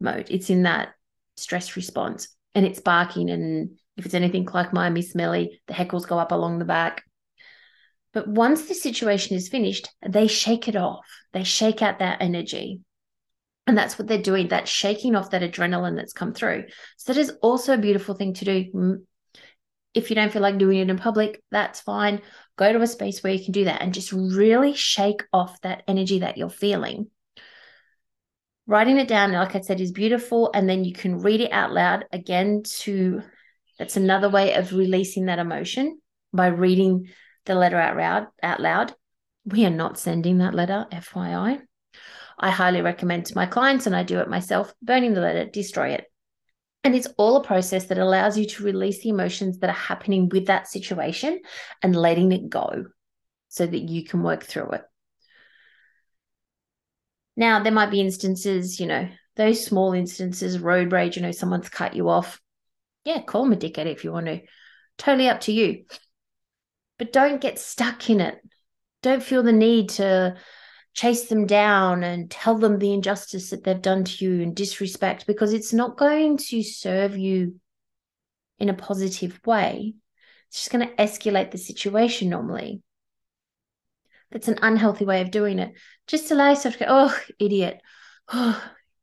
mode 0.00 0.26
it's 0.30 0.50
in 0.50 0.64
that 0.64 0.88
stress 1.36 1.76
response 1.76 2.28
and 2.54 2.66
it's 2.66 2.80
barking 2.80 3.30
and 3.30 3.70
if 3.96 4.04
it's 4.04 4.14
anything 4.14 4.46
like 4.52 4.72
my 4.72 4.90
miss 4.90 5.14
Melly 5.14 5.60
the 5.66 5.74
heckles 5.74 6.06
go 6.06 6.18
up 6.18 6.32
along 6.32 6.58
the 6.58 6.64
back 6.64 7.02
But 8.12 8.28
once 8.28 8.66
the 8.66 8.74
situation 8.74 9.36
is 9.36 9.48
finished, 9.50 9.90
they 10.06 10.26
shake 10.26 10.68
it 10.68 10.76
off. 10.76 11.06
They 11.32 11.44
shake 11.44 11.82
out 11.82 11.98
that 11.98 12.22
energy. 12.22 12.80
And 13.66 13.76
that's 13.76 13.98
what 13.98 14.08
they're 14.08 14.22
doing, 14.22 14.48
that 14.48 14.68
shaking 14.68 15.14
off 15.16 15.30
that 15.30 15.42
adrenaline 15.42 15.96
that's 15.96 16.14
come 16.14 16.32
through. 16.32 16.64
So 16.96 17.12
that 17.12 17.20
is 17.20 17.32
also 17.42 17.74
a 17.74 17.78
beautiful 17.78 18.14
thing 18.14 18.32
to 18.34 18.44
do. 18.44 19.04
If 19.96 20.10
you 20.10 20.16
don't 20.16 20.32
feel 20.32 20.42
like 20.42 20.58
doing 20.58 20.78
it 20.78 20.90
in 20.90 20.98
public, 20.98 21.42
that's 21.50 21.80
fine. 21.80 22.20
Go 22.56 22.72
to 22.72 22.82
a 22.82 22.86
space 22.86 23.22
where 23.22 23.32
you 23.32 23.42
can 23.42 23.52
do 23.52 23.64
that 23.64 23.80
and 23.80 23.94
just 23.94 24.12
really 24.12 24.74
shake 24.74 25.24
off 25.32 25.60
that 25.62 25.82
energy 25.88 26.20
that 26.20 26.36
you're 26.36 26.50
feeling. 26.50 27.10
Writing 28.66 28.98
it 28.98 29.08
down, 29.08 29.32
like 29.32 29.56
I 29.56 29.60
said, 29.60 29.80
is 29.80 29.92
beautiful. 29.92 30.50
And 30.52 30.68
then 30.68 30.84
you 30.84 30.92
can 30.92 31.20
read 31.20 31.40
it 31.40 31.52
out 31.52 31.72
loud 31.72 32.04
again 32.12 32.62
to 32.80 33.22
that's 33.78 33.96
another 33.96 34.28
way 34.28 34.54
of 34.54 34.72
releasing 34.72 35.26
that 35.26 35.38
emotion 35.38 36.00
by 36.32 36.48
reading 36.48 37.08
the 37.44 37.54
letter 37.54 37.78
out 37.78 37.96
loud 37.96 38.26
out 38.42 38.60
loud. 38.60 38.94
We 39.44 39.64
are 39.64 39.70
not 39.70 39.98
sending 39.98 40.38
that 40.38 40.54
letter, 40.54 40.86
FYI. 40.90 41.60
I 42.38 42.50
highly 42.50 42.82
recommend 42.82 43.26
to 43.26 43.36
my 43.36 43.46
clients, 43.46 43.86
and 43.86 43.96
I 43.96 44.02
do 44.02 44.18
it 44.18 44.28
myself, 44.28 44.74
burning 44.82 45.14
the 45.14 45.20
letter, 45.20 45.46
destroy 45.46 45.90
it. 45.90 46.04
And 46.86 46.94
it's 46.94 47.08
all 47.16 47.34
a 47.34 47.42
process 47.42 47.86
that 47.86 47.98
allows 47.98 48.38
you 48.38 48.46
to 48.46 48.62
release 48.62 49.02
the 49.02 49.08
emotions 49.08 49.58
that 49.58 49.70
are 49.70 49.72
happening 49.72 50.28
with 50.28 50.46
that 50.46 50.68
situation 50.68 51.40
and 51.82 51.96
letting 51.96 52.30
it 52.30 52.48
go 52.48 52.84
so 53.48 53.66
that 53.66 53.76
you 53.76 54.04
can 54.04 54.22
work 54.22 54.44
through 54.44 54.70
it. 54.70 54.82
Now, 57.36 57.60
there 57.60 57.72
might 57.72 57.90
be 57.90 58.00
instances, 58.00 58.78
you 58.78 58.86
know, 58.86 59.08
those 59.34 59.64
small 59.66 59.94
instances, 59.94 60.60
road 60.60 60.92
rage, 60.92 61.16
you 61.16 61.22
know, 61.22 61.32
someone's 61.32 61.68
cut 61.68 61.96
you 61.96 62.08
off. 62.08 62.40
Yeah, 63.04 63.20
call 63.20 63.42
them 63.42 63.54
a 63.54 63.56
dickhead 63.56 63.86
if 63.86 64.04
you 64.04 64.12
want 64.12 64.26
to. 64.26 64.42
Totally 64.96 65.28
up 65.28 65.40
to 65.40 65.52
you. 65.52 65.86
But 67.00 67.12
don't 67.12 67.40
get 67.40 67.58
stuck 67.58 68.08
in 68.08 68.20
it. 68.20 68.38
Don't 69.02 69.24
feel 69.24 69.42
the 69.42 69.50
need 69.50 69.88
to 69.88 70.36
chase 70.96 71.26
them 71.26 71.46
down 71.46 72.02
and 72.02 72.30
tell 72.30 72.56
them 72.56 72.78
the 72.78 72.94
injustice 72.94 73.50
that 73.50 73.62
they've 73.62 73.82
done 73.82 74.02
to 74.02 74.24
you 74.24 74.42
and 74.42 74.56
disrespect 74.56 75.26
because 75.26 75.52
it's 75.52 75.74
not 75.74 75.98
going 75.98 76.38
to 76.38 76.62
serve 76.62 77.18
you 77.18 77.60
in 78.58 78.70
a 78.70 78.74
positive 78.74 79.38
way. 79.44 79.94
It's 80.48 80.56
just 80.56 80.70
going 80.70 80.88
to 80.88 80.94
escalate 80.94 81.50
the 81.50 81.58
situation 81.58 82.30
normally. 82.30 82.80
That's 84.30 84.48
an 84.48 84.58
unhealthy 84.62 85.04
way 85.04 85.20
of 85.20 85.30
doing 85.30 85.58
it. 85.58 85.74
Just 86.06 86.30
allow 86.30 86.48
yourself 86.48 86.74
to 86.74 86.80
go, 86.80 86.86
oh, 86.88 87.20
idiot. 87.38 87.80
Oh, 88.32 88.60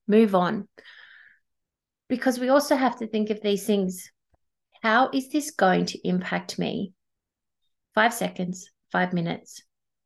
move 0.08 0.34
on. 0.34 0.68
Because 2.10 2.40
we 2.40 2.50
also 2.50 2.76
have 2.76 2.98
to 3.00 3.08
think 3.08 3.30
of 3.30 3.42
these 3.42 3.66
things. 3.66 4.12
How 4.82 5.12
is 5.14 5.30
this 5.30 5.52
going 5.52 5.86
to 5.86 6.08
impact 6.08 6.58
me? 6.58 6.94
Five 7.94 8.16
seconds, 8.16 8.70
five 8.92 9.14
minutes, 9.14 9.62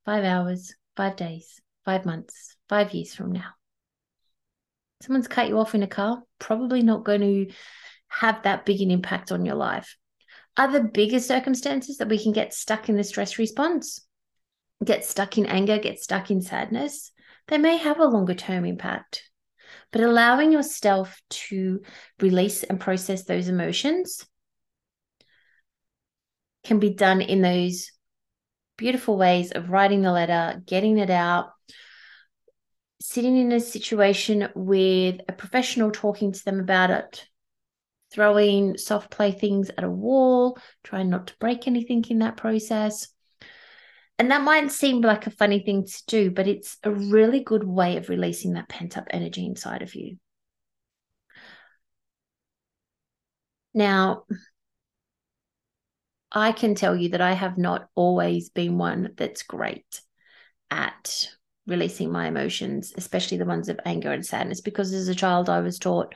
five 0.06 0.25
hours, 0.25 0.75
five 0.98 1.15
days, 1.15 1.62
five 1.88 2.06
months, 2.06 2.58
five 2.67 2.94
years 2.94 3.15
from 3.15 3.32
now. 3.32 3.51
Someone's 5.01 5.29
cut 5.29 5.48
you 5.48 5.58
off 5.58 5.74
in 5.74 5.84
a 5.84 5.88
car, 5.88 6.22
probably 6.38 6.82
not 6.82 7.06
going 7.06 7.22
to 7.22 7.53
have 8.10 8.44
that 8.44 8.65
big 8.65 8.82
an 8.82 8.91
impact 8.91 9.32
on 9.32 9.46
your 9.46 9.56
life. 9.56 9.96
Other 10.58 10.84
bigger 10.84 11.22
circumstances 11.22 11.98
that 11.98 12.10
we 12.10 12.22
can 12.22 12.34
get 12.34 12.53
stuck 12.53 12.89
in 12.89 12.98
the 12.98 13.06
stress 13.06 13.39
response, 13.39 14.06
get 14.84 15.06
stuck 15.06 15.38
in 15.38 15.46
anger, 15.46 15.77
get 15.79 15.98
stuck 15.98 16.29
in 16.29 16.41
sadness, 16.41 17.13
they 17.48 17.58
may 17.58 17.77
have 17.77 18.00
a 18.00 18.06
longer 18.06 18.34
term 18.34 18.65
impact. 18.65 19.24
But 19.94 20.01
allowing 20.01 20.51
yourself 20.51 21.22
to 21.29 21.79
release 22.20 22.63
and 22.63 22.82
process 22.82 23.24
those 23.24 23.48
emotions 23.48 24.25
can 26.65 26.79
be 26.79 26.89
done 26.89 27.22
in 27.22 27.41
those 27.41 27.91
beautiful 28.75 29.17
ways 29.17 29.53
of 29.53 29.70
writing 29.70 30.01
the 30.01 30.12
letter, 30.12 30.62
getting 30.65 30.98
it 30.98 31.10
out, 31.10 31.51
sitting 33.10 33.38
in 33.38 33.54
a 33.54 33.60
situation 33.62 34.50
with 34.54 35.22
a 35.30 35.32
professional 35.32 35.92
talking 35.92 36.34
to 36.34 36.44
them 36.44 36.60
about 36.60 36.90
it, 36.90 37.26
throwing 38.12 38.78
soft 38.78 39.10
play 39.10 39.32
things 39.32 39.70
at 39.70 39.86
a 39.86 39.90
wall, 39.90 40.58
trying 40.84 41.10
not 41.10 41.28
to 41.28 41.38
break 41.40 41.68
anything 41.68 42.04
in 42.10 42.20
that 42.20 42.36
process. 42.36 43.08
And 44.20 44.30
that 44.32 44.42
might 44.42 44.74
seem 44.74 45.00
like 45.00 45.26
a 45.26 45.32
funny 45.32 45.60
thing 45.60 45.86
to 45.86 46.04
do, 46.08 46.32
but 46.32 46.50
it's 46.50 46.80
a 46.84 46.92
really 46.92 47.42
good 47.42 47.64
way 47.64 47.96
of 47.96 48.10
releasing 48.10 48.54
that 48.54 48.68
pent 48.68 48.98
up 48.98 49.08
energy 49.10 49.46
inside 49.46 49.84
of 49.84 49.96
you. 49.96 50.18
Now, 53.74 54.26
I 56.30 56.52
can 56.52 56.76
tell 56.76 56.94
you 56.94 57.10
that 57.10 57.22
I 57.22 57.32
have 57.32 57.58
not 57.58 57.88
always 57.96 58.50
been 58.50 58.78
one 58.78 59.14
that's 59.16 59.44
great 59.44 60.02
at 60.70 61.37
releasing 61.68 62.12
my 62.12 62.28
emotions, 62.28 62.94
especially 62.98 63.38
the 63.38 63.46
ones 63.46 63.70
of 63.70 63.80
anger 63.86 64.12
and 64.12 64.26
sadness, 64.26 64.62
because 64.62 64.94
as 64.94 65.08
a 65.08 65.16
child, 65.16 65.50
I 65.50 65.60
was 65.60 65.78
taught, 65.78 66.16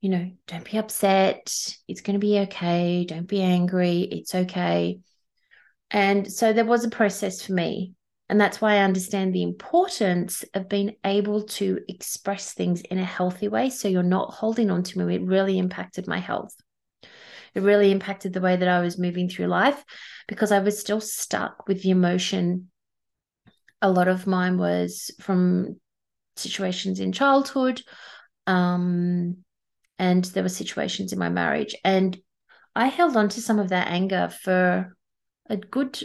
you 0.00 0.10
know, 0.10 0.30
don't 0.46 0.70
be 0.70 0.78
upset. 0.78 1.52
It's 1.88 2.02
going 2.02 2.14
to 2.14 2.24
be 2.24 2.38
okay. 2.40 3.04
Don't 3.04 3.26
be 3.26 3.42
angry. 3.42 4.00
It's 4.02 4.34
okay. 4.34 5.00
And 5.90 6.30
so 6.30 6.52
there 6.52 6.64
was 6.64 6.84
a 6.84 6.90
process 6.90 7.42
for 7.42 7.52
me. 7.52 7.94
And 8.28 8.38
that's 8.38 8.60
why 8.60 8.74
I 8.74 8.84
understand 8.84 9.34
the 9.34 9.42
importance 9.42 10.44
of 10.52 10.68
being 10.68 10.96
able 11.02 11.44
to 11.44 11.80
express 11.88 12.52
things 12.52 12.82
in 12.82 12.98
a 12.98 13.04
healthy 13.04 13.48
way. 13.48 13.70
So 13.70 13.88
you're 13.88 14.02
not 14.02 14.34
holding 14.34 14.70
on 14.70 14.82
to 14.82 14.98
me. 14.98 15.14
It 15.14 15.22
really 15.22 15.58
impacted 15.58 16.06
my 16.06 16.18
health. 16.18 16.54
It 17.54 17.62
really 17.62 17.90
impacted 17.90 18.34
the 18.34 18.42
way 18.42 18.56
that 18.56 18.68
I 18.68 18.80
was 18.80 18.98
moving 18.98 19.30
through 19.30 19.46
life 19.46 19.82
because 20.26 20.52
I 20.52 20.58
was 20.58 20.78
still 20.78 21.00
stuck 21.00 21.66
with 21.66 21.82
the 21.82 21.90
emotion 21.90 22.70
a 23.80 23.90
lot 23.90 24.08
of 24.08 24.26
mine 24.26 24.58
was 24.58 25.10
from 25.20 25.80
situations 26.36 27.00
in 27.00 27.12
childhood 27.12 27.82
um, 28.46 29.36
and 29.98 30.24
there 30.26 30.42
were 30.42 30.48
situations 30.48 31.12
in 31.12 31.18
my 31.18 31.28
marriage. 31.28 31.74
And 31.84 32.18
i 32.74 32.86
held 32.86 33.16
on 33.16 33.28
to 33.28 33.40
some 33.40 33.58
of 33.58 33.70
that 33.70 33.88
anger 33.88 34.28
for 34.42 34.96
a 35.48 35.56
good 35.56 36.00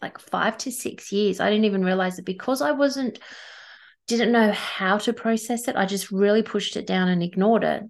like 0.00 0.18
five 0.18 0.56
to 0.58 0.72
six 0.72 1.12
years. 1.12 1.40
I 1.40 1.50
didn't 1.50 1.64
even 1.66 1.84
realize 1.84 2.18
it 2.18 2.24
because 2.24 2.62
i 2.62 2.72
wasn't 2.72 3.18
didn't 4.06 4.32
know 4.32 4.52
how 4.52 4.98
to 4.98 5.12
process 5.12 5.66
it 5.66 5.74
i 5.74 5.84
just 5.84 6.12
really 6.12 6.42
pushed 6.42 6.76
it 6.76 6.86
down 6.86 7.08
and 7.08 7.22
ignored 7.22 7.64
it. 7.64 7.82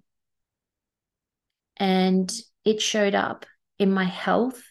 And 1.77 2.31
it 2.65 2.81
showed 2.81 3.15
up 3.15 3.45
in 3.79 3.91
my 3.91 4.05
health 4.05 4.61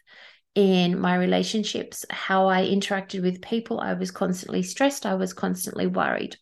in 0.57 0.99
my 0.99 1.15
relationships, 1.15 2.07
how 2.09 2.49
I 2.49 2.67
interacted 2.67 3.23
with 3.23 3.43
people. 3.43 3.79
I 3.79 3.93
was 3.93 4.11
constantly 4.11 4.63
stressed, 4.63 5.05
I 5.05 5.15
was 5.15 5.35
constantly 5.35 5.87
worried. 5.87 6.37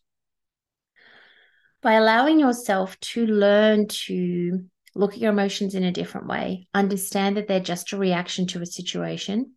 By 1.81 1.93
allowing 1.93 2.39
yourself 2.39 2.97
to 3.11 3.27
learn 3.27 3.89
to 3.89 4.63
look 4.95 5.11
at 5.11 5.19
your 5.19 5.33
emotions 5.33 5.75
in 5.75 5.83
a 5.83 5.91
different 5.91 6.27
way, 6.27 6.69
understand 6.73 7.35
that 7.35 7.49
they're 7.49 7.59
just 7.59 7.91
a 7.91 7.97
reaction 7.97 8.47
to 8.47 8.61
a 8.61 8.65
situation, 8.65 9.51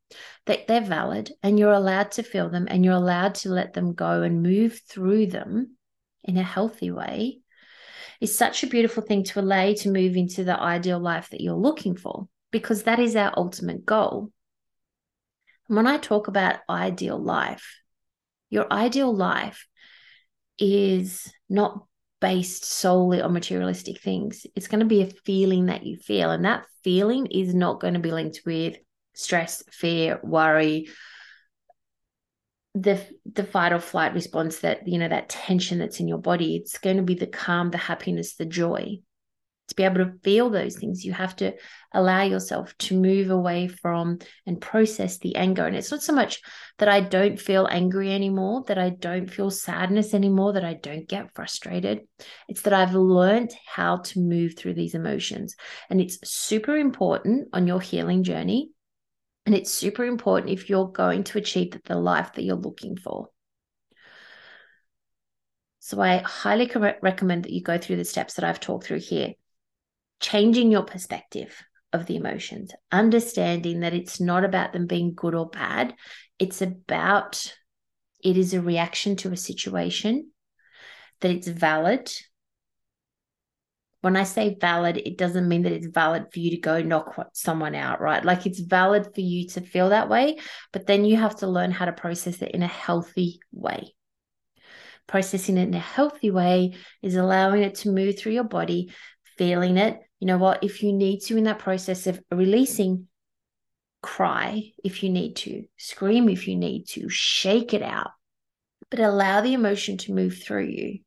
that 0.47 0.67
they're 0.67 0.81
valid, 0.81 1.31
and 1.45 1.57
you're 1.57 1.73
allowed 1.73 2.11
to 2.11 2.25
feel 2.25 2.51
them 2.51 2.67
and 2.69 2.85
you're 2.85 2.95
allowed 2.95 3.37
to 3.37 3.51
let 3.51 3.75
them 3.75 3.95
go 3.95 4.23
and 4.23 4.43
move 4.43 4.81
through 4.89 5.27
them 5.29 5.77
in 6.25 6.37
a 6.37 6.43
healthy 6.43 6.91
way, 6.91 7.39
is 8.21 8.37
such 8.37 8.65
a 8.65 8.67
beautiful 8.67 9.05
thing 9.05 9.23
to 9.23 9.39
allow 9.39 9.73
to 9.73 9.89
move 9.89 10.17
into 10.17 10.43
the 10.43 10.59
ideal 10.61 10.99
life 10.99 11.31
that 11.31 11.41
you're 11.41 11.55
looking 11.55 11.97
for, 11.97 12.27
because 12.51 12.83
that 12.83 12.99
is 12.99 13.15
our 13.15 13.33
ultimate 13.37 13.87
goal 13.87 14.33
when 15.69 15.87
I 15.87 15.99
talk 15.99 16.29
about 16.29 16.61
ideal 16.69 17.23
life, 17.23 17.77
your 18.51 18.71
ideal 18.73 19.15
life 19.15 19.67
is 20.59 21.33
not 21.49 21.85
based 22.21 22.65
solely 22.65 23.21
on 23.21 23.33
materialistic 23.33 24.01
things. 24.01 24.47
It's 24.57 24.67
going 24.67 24.81
to 24.81 24.87
be 24.87 25.03
a 25.03 25.13
feeling 25.25 25.67
that 25.67 25.85
you 25.85 25.97
feel, 25.97 26.31
and 26.31 26.45
that 26.45 26.65
feeling 26.83 27.27
is 27.27 27.55
not 27.55 27.81
going 27.81 27.95
to 27.95 28.01
be 28.01 28.11
linked 28.11 28.41
with 28.45 28.77
stress, 29.15 29.63
fear, 29.71 30.19
worry, 30.23 30.89
the 32.75 33.05
the 33.33 33.45
fight 33.45 33.73
or 33.73 33.81
flight 33.81 34.15
response 34.15 34.61
that 34.61 34.87
you 34.87 34.99
know 34.99 35.09
that 35.09 35.29
tension 35.29 35.79
that's 35.79 36.01
in 36.01 36.09
your 36.09 36.19
body. 36.19 36.57
It's 36.57 36.79
going 36.79 36.97
to 36.97 37.03
be 37.03 37.15
the 37.15 37.27
calm, 37.27 37.71
the 37.71 37.79
happiness, 37.79 38.37
the 38.37 38.47
joy 38.47 38.99
to 39.69 39.75
be 39.75 39.85
able 39.85 40.05
to 40.05 40.19
feel 40.25 40.51
those 40.51 40.77
things, 40.77 41.05
you 41.05 41.13
have 41.13 41.37
to 41.37 41.53
allow 41.93 42.23
yourself 42.23 42.77
to 42.79 42.99
move 42.99 43.31
away 43.31 43.69
from 43.69 44.19
and 44.47 44.61
process 44.61 45.19
the 45.19 45.37
anger. 45.37 45.67
And 45.67 45.77
it's 45.77 45.91
not 45.91 46.03
so 46.03 46.13
much 46.13 46.41
that 46.79 46.89
I 46.89 47.01
don't 47.01 47.41
feel 47.41 47.69
angry 47.71 48.13
anymore, 48.13 48.65
that 48.67 48.79
I 48.79 48.91
don't 48.91 49.31
feel 49.31 49.51
sadness 49.51 50.15
anymore, 50.15 50.55
that 50.55 50.65
I 50.65 50.75
don't 50.75 51.09
get 51.09 51.35
frustrated. 51.35 52.01
It's 52.49 52.63
that 52.63 52.73
I've 52.73 52.95
learned 52.95 53.51
how 53.67 53.99
to 53.99 54.21
move 54.21 54.55
through 54.57 54.75
these 54.75 54.95
emotions. 54.95 55.55
And 55.91 56.01
it's 56.01 56.19
super 56.29 56.77
important 56.77 57.49
on 57.53 57.67
your 57.67 57.81
healing 57.81 58.23
journey. 58.23 58.71
And 59.47 59.55
it's 59.55 59.71
super 59.71 60.05
important 60.05 60.53
if 60.53 60.69
you're 60.69 60.89
going 60.89 61.25
to 61.25 61.39
achieve 61.39 61.79
the 61.85 61.97
life 61.97 62.33
that 62.35 62.43
you're 62.43 62.57
looking 62.57 62.97
for. 62.97 63.29
So 65.81 66.03
I 66.03 66.19
highly 66.19 66.71
recommend 67.01 67.45
that 67.45 67.53
you 67.53 67.63
go 67.63 67.79
through 67.79 67.97
the 67.97 68.05
steps 68.05 68.35
that 68.35 68.45
I've 68.45 68.61
talked 68.61 68.85
through 68.85 69.01
here 69.01 69.33
changing 70.21 70.71
your 70.71 70.83
perspective, 70.83 71.55
of 71.93 72.07
the 72.07 72.17
emotions, 72.17 72.73
understanding 72.93 73.81
that 73.81 73.95
it's 73.95 74.21
not 74.21 74.45
about 74.45 74.73
them 74.73 74.87
being 74.87 75.15
good 75.15 75.35
or 75.35 75.49
bad. 75.49 75.95
It's 76.39 76.61
about 76.61 77.55
it 78.23 78.37
is 78.37 78.53
a 78.53 78.61
reaction 78.61 79.17
to 79.17 79.33
a 79.33 79.37
situation, 79.37 80.31
that 81.21 81.31
it's 81.31 81.49
valid. 81.49 82.13
When 84.01 84.17
I 84.17 84.25
say 84.25 84.57
valid, 84.61 84.97
it 84.97 85.19
doesn't 85.19 85.49
mean 85.49 85.63
that 85.63 85.73
it's 85.73 85.87
valid 85.87 86.27
for 86.33 86.39
you 86.39 86.51
to 86.51 86.59
go 86.59 86.83
knock 86.83 87.15
someone 87.33 87.75
out, 87.75 88.01
right? 88.01 88.25
Like 88.25 88.47
it's 88.47 88.61
valid 88.61 89.09
for 89.15 89.21
you 89.21 89.49
to 89.49 89.61
feel 89.61 89.89
that 89.89 90.09
way, 90.09 90.39
but 90.73 90.87
then 90.87 91.05
you 91.05 91.17
have 91.17 91.37
to 91.37 91.49
learn 91.49 91.71
how 91.71 91.85
to 91.85 91.93
process 91.93 92.43
it 92.43 92.53
in 92.53 92.63
a 92.63 92.69
healthy 92.69 93.41
way. 93.53 93.95
Processing 95.07 95.57
it 95.57 95.69
in 95.69 95.75
a 95.75 95.81
healthy 95.81 96.31
way 96.31 96.75
is 97.03 97.17
allowing 97.17 97.63
it 97.63 97.77
to 97.77 97.91
move 97.91 98.19
through 98.19 98.33
your 98.33 98.45
body, 98.45 98.93
feeling 99.37 99.79
it. 99.79 99.99
You 100.21 100.27
know 100.27 100.39
what? 100.39 100.65
If 100.65 100.83
you 100.83 100.93
need 100.93 101.21
to, 101.23 101.37
in 101.37 101.45
that 101.45 101.59
process 101.59 102.07
of 102.07 102.21
releasing, 102.31 103.09
cry 104.03 104.73
if 104.85 105.03
you 105.03 105.11
need 105.11 105.37
to, 105.37 105.65
scream 105.77 106.29
if 106.29 106.49
you 106.49 106.57
need 106.57 106.85
to, 106.89 107.09
shake 107.09 107.75
it 107.75 107.83
out, 107.83 108.11
but 108.91 109.01
allow 109.01 109.41
the 109.41 109.55
emotion 109.55 109.97
to 109.99 110.15
move 110.15 110.39
through 110.43 110.67
you. 110.67 111.01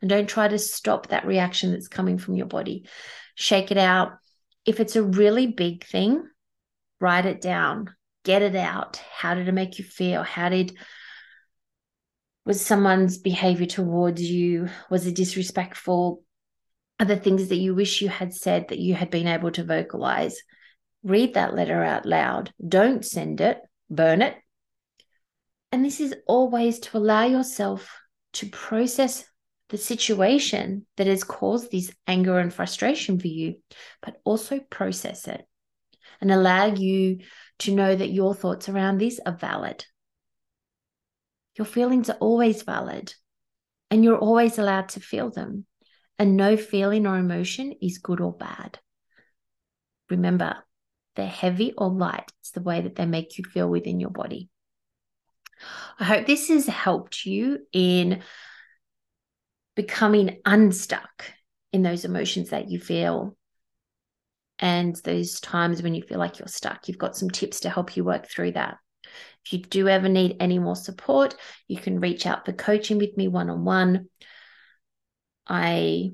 And 0.00 0.08
don't 0.08 0.28
try 0.28 0.48
to 0.48 0.58
stop 0.58 1.08
that 1.08 1.26
reaction 1.26 1.72
that's 1.72 1.88
coming 1.88 2.18
from 2.18 2.34
your 2.34 2.46
body. 2.46 2.86
Shake 3.34 3.70
it 3.70 3.78
out. 3.78 4.12
If 4.64 4.80
it's 4.80 4.96
a 4.96 5.02
really 5.02 5.46
big 5.46 5.84
thing, 5.84 6.26
write 7.00 7.26
it 7.26 7.40
down, 7.40 7.94
get 8.24 8.42
it 8.42 8.56
out. 8.56 9.00
How 9.12 9.34
did 9.34 9.48
it 9.48 9.52
make 9.52 9.78
you 9.78 9.84
feel? 9.84 10.22
How 10.22 10.48
did 10.48 10.76
was 12.46 12.64
someone's 12.64 13.18
behavior 13.18 13.66
towards 13.66 14.22
you 14.22 14.68
was 14.88 15.06
it 15.06 15.14
disrespectful 15.14 16.24
are 17.00 17.06
the 17.06 17.16
things 17.16 17.48
that 17.48 17.56
you 17.56 17.74
wish 17.74 18.00
you 18.02 18.08
had 18.08 18.32
said 18.32 18.68
that 18.68 18.78
you 18.78 18.94
had 18.94 19.10
been 19.10 19.26
able 19.26 19.50
to 19.50 19.64
vocalize 19.64 20.36
read 21.02 21.34
that 21.34 21.54
letter 21.54 21.82
out 21.82 22.06
loud. 22.06 22.52
Don't 22.66 23.04
send 23.04 23.40
it, 23.40 23.58
burn 23.88 24.22
it. 24.22 24.36
And 25.72 25.84
this 25.84 26.00
is 26.00 26.14
always 26.26 26.78
to 26.80 26.98
allow 26.98 27.24
yourself 27.24 27.90
to 28.34 28.48
process 28.48 29.24
the 29.70 29.78
situation 29.78 30.84
that 30.96 31.06
has 31.06 31.24
caused 31.24 31.70
this 31.70 31.92
anger 32.06 32.38
and 32.38 32.52
frustration 32.52 33.18
for 33.18 33.28
you, 33.28 33.54
but 34.02 34.20
also 34.24 34.58
process 34.58 35.28
it 35.28 35.46
and 36.20 36.30
allow 36.30 36.66
you 36.66 37.20
to 37.60 37.74
know 37.74 37.94
that 37.94 38.10
your 38.10 38.34
thoughts 38.34 38.68
around 38.68 38.98
this 38.98 39.20
are 39.24 39.36
valid. 39.36 39.84
Your 41.56 41.66
feelings 41.66 42.10
are 42.10 42.18
always 42.20 42.62
valid 42.62 43.14
and 43.90 44.04
you're 44.04 44.18
always 44.18 44.58
allowed 44.58 44.90
to 44.90 45.00
feel 45.00 45.30
them. 45.30 45.66
And 46.20 46.36
no 46.36 46.58
feeling 46.58 47.06
or 47.06 47.16
emotion 47.16 47.72
is 47.80 47.96
good 47.96 48.20
or 48.20 48.34
bad. 48.34 48.78
Remember, 50.10 50.56
they're 51.16 51.26
heavy 51.26 51.72
or 51.78 51.88
light. 51.88 52.30
It's 52.40 52.50
the 52.50 52.60
way 52.60 52.82
that 52.82 52.94
they 52.94 53.06
make 53.06 53.38
you 53.38 53.44
feel 53.44 53.70
within 53.70 54.00
your 54.00 54.10
body. 54.10 54.50
I 55.98 56.04
hope 56.04 56.26
this 56.26 56.48
has 56.48 56.66
helped 56.66 57.24
you 57.24 57.60
in 57.72 58.22
becoming 59.74 60.40
unstuck 60.44 61.24
in 61.72 61.82
those 61.82 62.04
emotions 62.04 62.50
that 62.50 62.70
you 62.70 62.78
feel 62.78 63.34
and 64.58 64.94
those 65.04 65.40
times 65.40 65.82
when 65.82 65.94
you 65.94 66.02
feel 66.02 66.18
like 66.18 66.38
you're 66.38 66.48
stuck. 66.48 66.86
You've 66.86 66.98
got 66.98 67.16
some 67.16 67.30
tips 67.30 67.60
to 67.60 67.70
help 67.70 67.96
you 67.96 68.04
work 68.04 68.28
through 68.28 68.52
that. 68.52 68.76
If 69.46 69.54
you 69.54 69.60
do 69.60 69.88
ever 69.88 70.10
need 70.10 70.36
any 70.38 70.58
more 70.58 70.76
support, 70.76 71.34
you 71.66 71.78
can 71.78 71.98
reach 71.98 72.26
out 72.26 72.44
for 72.44 72.52
coaching 72.52 72.98
with 72.98 73.16
me 73.16 73.26
one 73.26 73.48
on 73.48 73.64
one. 73.64 74.10
I 75.50 76.12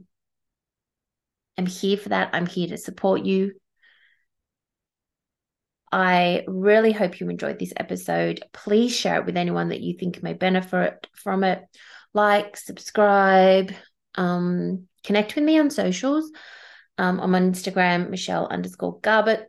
am 1.59 1.67
here 1.67 1.99
for 1.99 2.09
that. 2.09 2.31
I'm 2.33 2.47
here 2.47 2.69
to 2.69 2.79
support 2.79 3.23
you. 3.23 3.53
I 5.93 6.45
really 6.49 6.93
hope 6.93 7.21
you 7.21 7.29
enjoyed 7.29 7.59
this 7.59 7.75
episode. 7.77 8.43
Please 8.53 8.97
share 8.97 9.21
it 9.21 9.27
with 9.27 9.37
anyone 9.37 9.69
that 9.69 9.83
you 9.83 9.97
think 9.97 10.23
may 10.23 10.33
benefit 10.33 11.07
from 11.15 11.45
it. 11.45 11.63
Like, 12.15 12.57
subscribe, 12.57 13.73
um, 14.15 14.89
connect 15.05 15.37
with 15.37 15.45
me 15.45 15.59
on 15.59 15.71
socials. 15.71 16.33
Um, 16.99 17.21
I'm 17.21 17.35
on 17.35 17.53
Instagram, 17.53 18.09
Michelle 18.09 18.49
underscore 18.49 19.01
Garbutt, 19.01 19.45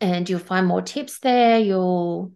and 0.00 0.28
you'll 0.28 0.38
find 0.40 0.66
more 0.66 0.82
tips 0.82 1.18
there. 1.18 1.58
You'll 1.58 2.32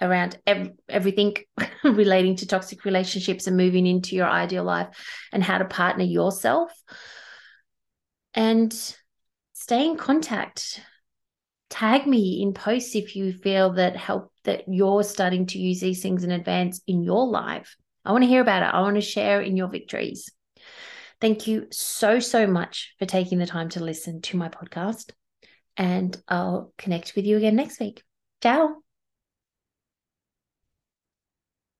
around 0.00 0.38
ev- 0.46 0.72
everything 0.88 1.36
relating 1.84 2.36
to 2.36 2.46
toxic 2.46 2.84
relationships 2.84 3.46
and 3.46 3.56
moving 3.56 3.86
into 3.86 4.14
your 4.14 4.28
ideal 4.28 4.64
life 4.64 4.88
and 5.32 5.42
how 5.42 5.58
to 5.58 5.64
partner 5.64 6.04
yourself 6.04 6.72
and 8.34 8.96
stay 9.54 9.86
in 9.86 9.96
contact 9.96 10.80
tag 11.70 12.06
me 12.06 12.40
in 12.42 12.52
posts 12.52 12.94
if 12.94 13.16
you 13.16 13.32
feel 13.32 13.72
that 13.72 13.96
help 13.96 14.32
that 14.44 14.64
you're 14.68 15.02
starting 15.02 15.46
to 15.46 15.58
use 15.58 15.80
these 15.80 16.02
things 16.02 16.24
in 16.24 16.30
advance 16.30 16.80
in 16.86 17.02
your 17.02 17.26
life. 17.26 17.76
I 18.04 18.12
want 18.12 18.22
to 18.22 18.28
hear 18.28 18.40
about 18.40 18.62
it. 18.62 18.74
I 18.74 18.80
want 18.80 18.94
to 18.96 19.00
share 19.00 19.40
in 19.40 19.56
your 19.56 19.68
victories. 19.68 20.30
Thank 21.20 21.46
you 21.46 21.66
so, 21.72 22.20
so 22.20 22.46
much 22.46 22.94
for 22.98 23.06
taking 23.06 23.38
the 23.38 23.46
time 23.46 23.68
to 23.70 23.82
listen 23.82 24.20
to 24.22 24.36
my 24.36 24.48
podcast. 24.48 25.12
And 25.76 26.16
I'll 26.28 26.72
connect 26.78 27.16
with 27.16 27.24
you 27.24 27.36
again 27.36 27.56
next 27.56 27.80
week. 27.80 28.02
Ciao. 28.42 28.85